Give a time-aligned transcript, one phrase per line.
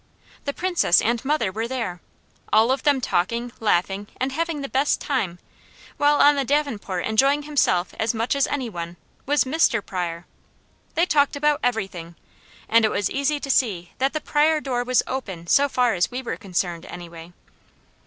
[0.45, 2.01] The Princess and mother were there,
[2.51, 5.37] all of them talking, laughing and having the best time,
[5.97, 9.85] while on the davenport enjoying himself as much as any one, was Mr.
[9.85, 10.25] Pryor.
[10.95, 12.15] They talked about everything,
[12.67, 16.09] and it was easy to see that the Pryor door was OPEN so far as
[16.09, 17.31] we were concerned, anyway.